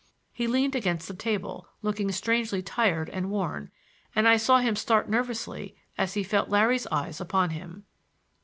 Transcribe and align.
He 0.33 0.47
leaned 0.47 0.73
against 0.73 1.07
the 1.07 1.13
table, 1.13 1.67
looking 1.83 2.11
strangely 2.11 2.63
tired 2.63 3.07
and 3.11 3.29
worn, 3.29 3.69
and 4.15 4.27
I 4.27 4.35
saw 4.35 4.57
him 4.57 4.75
start 4.75 5.07
nervously 5.07 5.75
as 5.95 6.15
he 6.15 6.23
felt 6.23 6.49
Larry's 6.49 6.87
eyes 6.87 7.21
on 7.21 7.51
him. 7.51 7.85